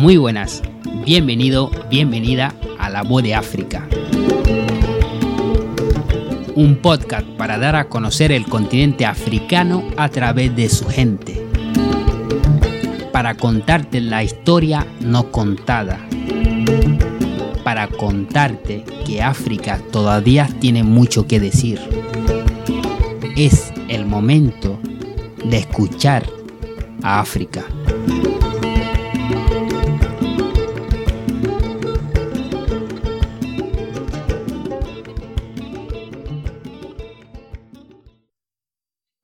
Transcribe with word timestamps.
Muy 0.00 0.16
buenas, 0.16 0.62
bienvenido, 1.04 1.70
bienvenida 1.90 2.54
a 2.78 2.88
La 2.88 3.02
Voz 3.02 3.22
de 3.22 3.34
África. 3.34 3.86
Un 6.54 6.76
podcast 6.76 7.26
para 7.36 7.58
dar 7.58 7.76
a 7.76 7.90
conocer 7.90 8.32
el 8.32 8.46
continente 8.46 9.04
africano 9.04 9.84
a 9.98 10.08
través 10.08 10.56
de 10.56 10.70
su 10.70 10.86
gente. 10.86 11.46
Para 13.12 13.36
contarte 13.36 14.00
la 14.00 14.24
historia 14.24 14.86
no 15.00 15.30
contada. 15.30 16.00
Para 17.62 17.86
contarte 17.86 18.84
que 19.04 19.20
África 19.20 19.82
todavía 19.92 20.48
tiene 20.60 20.82
mucho 20.82 21.26
que 21.26 21.40
decir. 21.40 21.78
Es 23.36 23.70
el 23.88 24.06
momento 24.06 24.78
de 25.44 25.58
escuchar 25.58 26.24
a 27.02 27.20
África. 27.20 27.66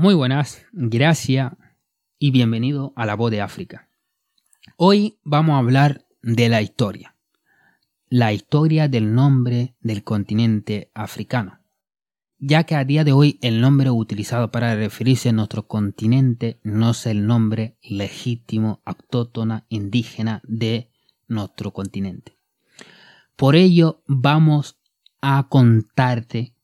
Muy 0.00 0.14
buenas, 0.14 0.62
gracias 0.72 1.52
y 2.18 2.30
bienvenido 2.30 2.94
a 2.96 3.04
la 3.04 3.16
voz 3.16 3.30
de 3.30 3.42
África. 3.42 3.90
Hoy 4.78 5.18
vamos 5.24 5.56
a 5.56 5.58
hablar 5.58 6.06
de 6.22 6.48
la 6.48 6.62
historia, 6.62 7.16
la 8.08 8.32
historia 8.32 8.88
del 8.88 9.14
nombre 9.14 9.74
del 9.82 10.02
continente 10.02 10.90
africano, 10.94 11.60
ya 12.38 12.64
que 12.64 12.76
a 12.76 12.86
día 12.86 13.04
de 13.04 13.12
hoy 13.12 13.38
el 13.42 13.60
nombre 13.60 13.90
utilizado 13.90 14.50
para 14.50 14.74
referirse 14.74 15.28
a 15.28 15.32
nuestro 15.32 15.68
continente 15.68 16.60
no 16.62 16.92
es 16.92 17.04
el 17.04 17.26
nombre 17.26 17.76
legítimo, 17.82 18.80
autóctona, 18.86 19.66
indígena 19.68 20.40
de 20.44 20.88
nuestro 21.28 21.74
continente. 21.74 22.38
Por 23.36 23.54
ello 23.54 24.02
vamos 24.06 24.78
a 25.20 25.46
contarte 25.50 26.54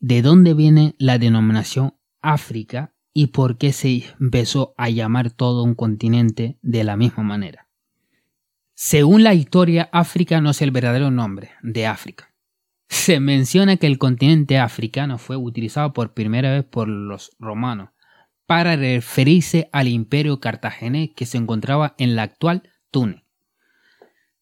de 0.00 0.22
dónde 0.22 0.54
viene 0.54 0.94
la 0.98 1.18
denominación 1.18 1.97
África 2.20 2.94
y 3.12 3.28
por 3.28 3.58
qué 3.58 3.72
se 3.72 4.04
empezó 4.20 4.74
a 4.76 4.90
llamar 4.90 5.30
todo 5.30 5.64
un 5.64 5.74
continente 5.74 6.58
de 6.62 6.84
la 6.84 6.96
misma 6.96 7.22
manera. 7.22 7.68
Según 8.74 9.24
la 9.24 9.34
historia, 9.34 9.88
África 9.92 10.40
no 10.40 10.50
es 10.50 10.62
el 10.62 10.70
verdadero 10.70 11.10
nombre 11.10 11.50
de 11.62 11.86
África. 11.86 12.32
Se 12.88 13.18
menciona 13.20 13.76
que 13.76 13.88
el 13.88 13.98
continente 13.98 14.58
africano 14.58 15.18
fue 15.18 15.36
utilizado 15.36 15.92
por 15.92 16.14
primera 16.14 16.52
vez 16.52 16.64
por 16.64 16.88
los 16.88 17.32
romanos 17.38 17.90
para 18.46 18.76
referirse 18.76 19.68
al 19.72 19.88
imperio 19.88 20.40
cartaginés 20.40 21.10
que 21.14 21.26
se 21.26 21.38
encontraba 21.38 21.94
en 21.98 22.16
la 22.16 22.22
actual 22.22 22.62
Túnez. 22.90 23.22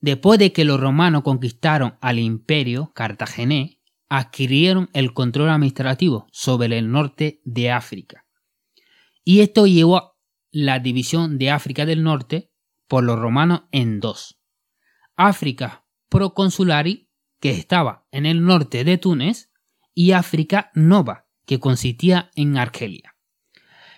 Después 0.00 0.38
de 0.38 0.52
que 0.52 0.64
los 0.64 0.78
romanos 0.78 1.22
conquistaron 1.22 1.96
al 2.00 2.18
imperio 2.18 2.92
cartaginés, 2.94 3.78
adquirieron 4.08 4.88
el 4.92 5.12
control 5.12 5.50
administrativo 5.50 6.26
sobre 6.32 6.78
el 6.78 6.90
norte 6.90 7.40
de 7.44 7.70
África. 7.70 8.26
Y 9.24 9.40
esto 9.40 9.66
llevó 9.66 9.96
a 9.96 10.16
la 10.52 10.78
división 10.78 11.38
de 11.38 11.50
África 11.50 11.84
del 11.84 12.02
Norte 12.02 12.50
por 12.86 13.04
los 13.04 13.18
romanos 13.18 13.62
en 13.72 14.00
dos. 14.00 14.38
África 15.16 15.84
proconsulari, 16.08 17.10
que 17.40 17.50
estaba 17.50 18.06
en 18.10 18.26
el 18.26 18.44
norte 18.44 18.84
de 18.84 18.98
Túnez, 18.98 19.50
y 19.92 20.12
África 20.12 20.70
Nova, 20.74 21.26
que 21.46 21.58
consistía 21.58 22.30
en 22.36 22.58
Argelia. 22.58 23.16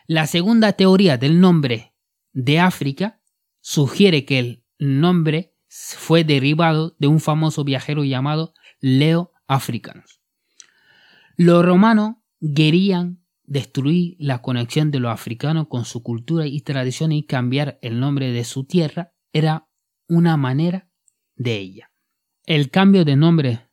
La 0.07 0.27
segunda 0.27 0.73
teoría 0.73 1.19
del 1.19 1.41
nombre 1.41 1.95
de 2.33 2.61
África 2.61 3.21
sugiere 3.61 4.25
que 4.25 4.39
el 4.39 4.65
nombre 4.79 5.55
fue 5.69 6.25
derivado 6.25 6.97
de 6.99 7.09
un 7.09 7.21
famoso 7.21 7.65
viajero 7.65 8.05
llamado 8.05 8.55
Leo 8.81 9.33
africanos. 9.49 10.21
Los 11.37 11.65
romanos 11.65 12.17
querían 12.55 13.25
destruir 13.45 14.17
la 14.19 14.43
conexión 14.43 14.91
de 14.91 15.01
los 15.01 15.11
africanos 15.11 15.67
con 15.69 15.85
su 15.85 16.03
cultura 16.03 16.47
y 16.47 16.61
tradición 16.61 17.13
y 17.13 17.25
cambiar 17.25 17.79
el 17.83 17.99
nombre 17.99 18.31
de 18.31 18.45
su 18.45 18.65
tierra 18.65 19.13
era 19.33 19.67
una 20.07 20.37
manera 20.37 20.89
de 21.35 21.57
ella. 21.57 21.91
El 22.45 22.71
cambio 22.71 23.05
de 23.05 23.17
nombre 23.17 23.69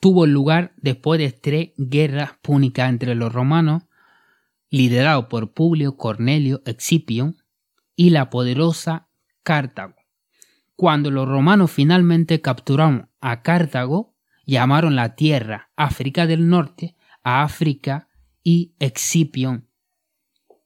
tuvo 0.00 0.26
lugar 0.26 0.74
después 0.76 1.18
de 1.18 1.32
tres 1.32 1.70
guerras 1.76 2.32
púnicas 2.42 2.88
entre 2.88 3.14
los 3.14 3.32
romanos, 3.32 3.84
liderado 4.70 5.28
por 5.28 5.52
Publio 5.52 5.96
Cornelio 5.96 6.62
Excipion, 6.66 7.36
y 7.96 8.10
la 8.10 8.28
poderosa 8.30 9.08
Cartago. 9.42 9.94
Cuando 10.76 11.10
los 11.10 11.26
romanos 11.26 11.70
finalmente 11.70 12.42
capturaron 12.42 13.10
a 13.20 13.42
Cartago, 13.42 14.15
llamaron 14.46 14.96
la 14.96 15.14
tierra 15.14 15.70
África 15.76 16.26
del 16.26 16.48
Norte 16.48 16.96
a 17.22 17.42
África 17.42 18.08
y 18.42 18.74
Excipion 18.78 19.68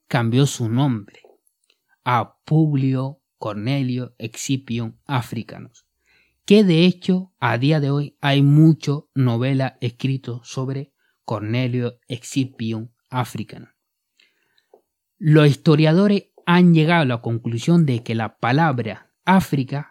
cambió 0.06 0.46
su 0.46 0.68
nombre 0.68 1.22
a 2.04 2.36
Publio 2.44 3.22
Cornelio 3.38 4.14
Excipion 4.18 5.00
Africanos, 5.06 5.86
que 6.44 6.62
de 6.62 6.84
hecho 6.84 7.32
a 7.40 7.56
día 7.56 7.80
de 7.80 7.90
hoy 7.90 8.16
hay 8.20 8.42
mucho 8.42 9.08
novela 9.14 9.78
escrito 9.80 10.42
sobre 10.44 10.92
Cornelio 11.24 11.98
Excipion 12.06 12.92
Africano. 13.08 13.70
Los 15.16 15.48
historiadores 15.48 16.28
han 16.44 16.74
llegado 16.74 17.02
a 17.02 17.06
la 17.06 17.22
conclusión 17.22 17.86
de 17.86 18.02
que 18.02 18.14
la 18.14 18.38
palabra 18.38 19.12
África 19.24 19.89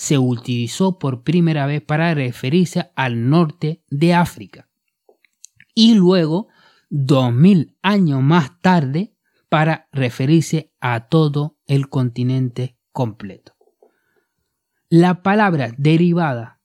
se 0.00 0.16
utilizó 0.16 0.98
por 0.98 1.24
primera 1.24 1.66
vez 1.66 1.82
para 1.82 2.14
referirse 2.14 2.90
al 2.96 3.28
norte 3.28 3.82
de 3.90 4.14
África 4.14 4.70
y 5.74 5.92
luego, 5.92 6.48
dos 6.88 7.34
mil 7.34 7.76
años 7.82 8.22
más 8.22 8.58
tarde, 8.62 9.14
para 9.50 9.90
referirse 9.92 10.72
a 10.80 11.08
todo 11.08 11.58
el 11.66 11.90
continente 11.90 12.78
completo. 12.92 13.54
La 14.88 15.22
palabra 15.22 15.74
derivada 15.76 16.62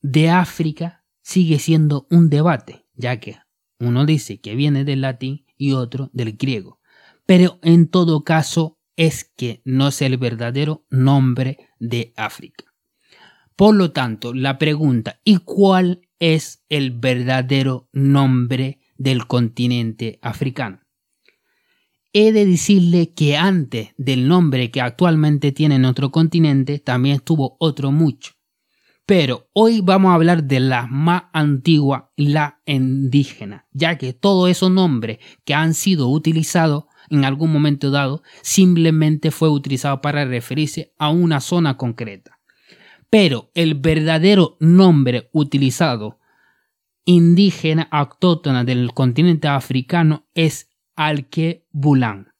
de 0.00 0.30
África 0.30 1.04
sigue 1.22 1.58
siendo 1.58 2.06
un 2.12 2.30
debate, 2.30 2.86
ya 2.94 3.18
que 3.18 3.38
uno 3.80 4.06
dice 4.06 4.40
que 4.40 4.54
viene 4.54 4.84
del 4.84 5.00
latín 5.00 5.46
y 5.56 5.72
otro 5.72 6.10
del 6.12 6.36
griego, 6.36 6.78
pero 7.26 7.58
en 7.62 7.88
todo 7.88 8.22
caso 8.22 8.78
es 8.94 9.24
que 9.24 9.62
no 9.64 9.88
es 9.88 10.00
el 10.00 10.16
verdadero 10.16 10.86
nombre 10.90 11.65
de 11.78 12.12
África. 12.16 12.64
Por 13.56 13.74
lo 13.74 13.92
tanto, 13.92 14.34
la 14.34 14.58
pregunta 14.58 15.20
¿y 15.24 15.38
cuál 15.38 16.02
es 16.18 16.64
el 16.68 16.90
verdadero 16.90 17.88
nombre 17.92 18.80
del 18.96 19.26
continente 19.26 20.18
africano? 20.22 20.80
He 22.12 22.32
de 22.32 22.46
decirle 22.46 23.12
que 23.12 23.36
antes 23.36 23.90
del 23.98 24.26
nombre 24.28 24.70
que 24.70 24.80
actualmente 24.80 25.52
tiene 25.52 25.78
nuestro 25.78 26.10
continente 26.10 26.78
también 26.78 27.16
estuvo 27.16 27.56
otro 27.58 27.92
mucho. 27.92 28.32
Pero 29.06 29.48
hoy 29.52 29.82
vamos 29.82 30.10
a 30.10 30.14
hablar 30.14 30.44
de 30.44 30.58
la 30.58 30.88
más 30.88 31.24
antigua, 31.32 32.12
la 32.16 32.60
indígena, 32.66 33.68
ya 33.70 33.98
que 33.98 34.12
todos 34.12 34.50
esos 34.50 34.70
nombres 34.70 35.18
que 35.44 35.54
han 35.54 35.74
sido 35.74 36.08
utilizados 36.08 36.85
en 37.10 37.24
algún 37.24 37.52
momento 37.52 37.90
dado 37.90 38.22
simplemente 38.42 39.30
fue 39.30 39.48
utilizado 39.48 40.00
para 40.00 40.24
referirse 40.24 40.92
a 40.98 41.10
una 41.10 41.40
zona 41.40 41.76
concreta. 41.76 42.38
Pero 43.10 43.50
el 43.54 43.74
verdadero 43.74 44.56
nombre 44.60 45.30
utilizado 45.32 46.18
indígena 47.04 47.88
autóctona 47.90 48.64
del 48.64 48.92
continente 48.92 49.48
africano 49.48 50.26
es 50.34 50.68
Alkebulan. 50.96 52.32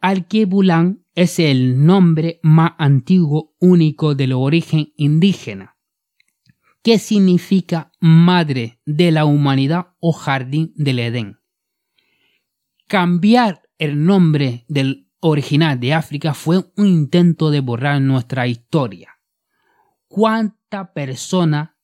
Alkebulan 0.00 1.04
es 1.14 1.38
el 1.38 1.84
nombre 1.84 2.40
más 2.42 2.72
antiguo 2.78 3.54
único 3.60 4.14
del 4.14 4.32
origen 4.32 4.92
indígena, 4.96 5.76
que 6.82 6.98
significa 6.98 7.92
madre 8.00 8.80
de 8.86 9.12
la 9.12 9.26
humanidad 9.26 9.94
o 10.00 10.12
jardín 10.12 10.72
del 10.74 10.98
Edén. 10.98 11.41
Cambiar 12.92 13.62
el 13.78 14.04
nombre 14.04 14.66
del 14.68 15.08
original 15.20 15.80
de 15.80 15.94
África 15.94 16.34
fue 16.34 16.58
un 16.76 16.86
intento 16.86 17.50
de 17.50 17.60
borrar 17.60 18.02
nuestra 18.02 18.46
historia. 18.46 19.18
¿Cuánta 20.08 20.92
persona 20.92 21.78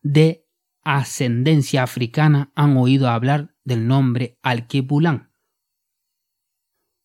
de 0.00 0.46
ascendencia 0.80 1.82
africana 1.82 2.50
han 2.54 2.78
oído 2.78 3.10
hablar 3.10 3.54
del 3.62 3.86
nombre 3.86 4.38
Alkebulan? 4.40 5.34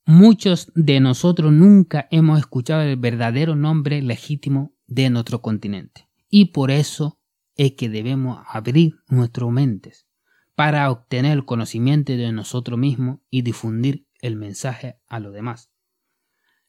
Muchos 0.06 0.72
de 0.74 1.01
nosotros 1.01 1.51
nunca 1.51 2.07
hemos 2.12 2.40
escuchado 2.40 2.84
el 2.84 2.95
verdadero 2.95 3.57
nombre 3.57 4.01
legítimo 4.01 4.74
de 4.88 5.10
nuestro 5.10 5.42
continente 5.42 6.07
y 6.30 6.54
por 6.54 6.72
eso 6.72 7.19
es 7.57 7.74
que 7.74 7.90
debemos 7.90 8.42
abrir 8.48 8.94
nuestras 9.10 9.50
mentes 9.50 10.07
para 10.56 10.90
obtener 10.92 11.34
el 11.34 11.46
conocimiento 11.46 12.14
de 12.14 12.32
nosotros 12.32 12.78
mismos 12.78 13.20
y 13.30 13.42
difundir 13.42 14.08
el 14.22 14.36
mensaje 14.36 15.00
a 15.08 15.20
los 15.20 15.34
demás. 15.34 15.70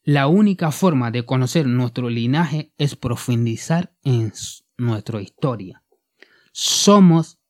La 0.03 0.27
única 0.27 0.71
forma 0.71 1.11
de 1.11 1.25
conocer 1.25 1.67
nuestro 1.67 2.11
linaje 2.11 2.73
es 2.77 2.95
profundizar 2.95 3.95
en 4.03 4.33
nuestra 4.77 5.23
historia. 5.23 5.83
Somos 6.53 7.41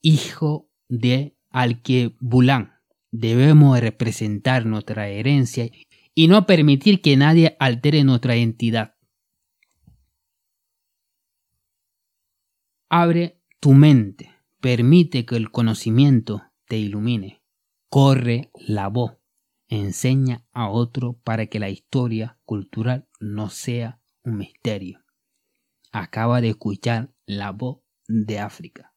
hijo 0.00 0.70
de 0.88 1.36
Alquebulán. 1.50 2.80
Debemos 3.10 3.78
representar 3.80 4.64
nuestra 4.66 5.08
herencia 5.08 5.70
y 6.14 6.28
no 6.28 6.46
permitir 6.46 7.00
que 7.00 7.16
nadie 7.16 7.56
altere 7.60 8.04
nuestra 8.04 8.36
identidad. 8.36 8.96
Abre 12.88 13.42
tu 13.60 13.74
mente, 13.74 14.37
permite 14.60 15.24
que 15.24 15.36
el 15.36 15.50
conocimiento 15.50 16.42
te 16.66 16.78
ilumine. 16.78 17.42
Corre 17.88 18.50
la 18.54 18.88
voz, 18.88 19.18
enseña 19.68 20.46
a 20.52 20.68
otro 20.68 21.18
para 21.24 21.46
que 21.46 21.58
la 21.58 21.70
historia 21.70 22.38
cultural 22.44 23.08
no 23.20 23.50
sea 23.50 24.00
un 24.22 24.38
misterio. 24.38 25.04
Acaba 25.92 26.40
de 26.40 26.50
escuchar 26.50 27.14
la 27.24 27.52
voz 27.52 27.78
de 28.06 28.38
África. 28.40 28.94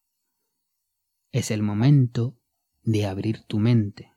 Es 1.31 1.52
el 1.52 1.62
momento 1.62 2.38
de 2.84 3.06
abrir 3.06 3.44
tu 3.44 3.60
mente, 3.60 4.13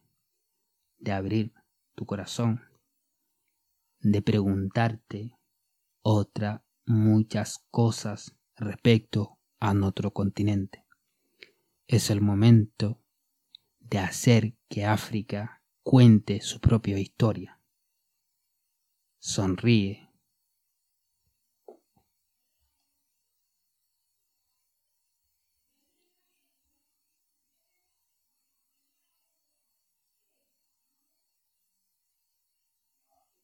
de 0.98 1.12
abrir 1.12 1.52
tu 1.94 2.06
corazón, 2.06 2.62
de 4.00 4.22
preguntarte 4.22 5.38
otra 6.02 6.64
muchas 6.86 7.64
cosas 7.70 8.36
respecto 8.56 9.38
a 9.60 9.74
nuestro 9.74 10.12
continente. 10.12 10.83
Es 11.86 12.10
el 12.10 12.20
momento 12.20 13.02
de 13.78 13.98
hacer 13.98 14.56
que 14.68 14.86
África 14.86 15.62
cuente 15.82 16.40
su 16.40 16.60
propia 16.60 16.98
historia. 16.98 17.60
Sonríe 19.18 20.03